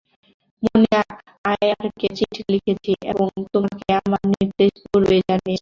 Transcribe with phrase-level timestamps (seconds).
[0.63, 0.87] মণি
[1.45, 5.49] আয়ারকে চিঠি লিখেছি এবং তোমাকে আমার নির্দেশ পূর্বেই জানিয়েছি।